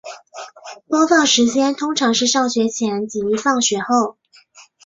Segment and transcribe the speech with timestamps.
[0.87, 4.17] 播放时间通常是上学前及放学后。